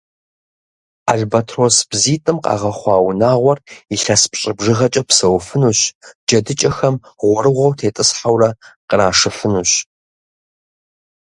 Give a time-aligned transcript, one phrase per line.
[1.11, 3.59] Альбэтрос бзитӀым къагъэхъуа унагъуэр
[3.95, 5.79] илъэс пщӀы бжыгъэкӀэ псэуфынущ,
[6.27, 8.49] джэдыкӀэхэм гъуэрыгъуэу тетӀысхьэурэ
[8.89, 9.71] къырашыфынущ.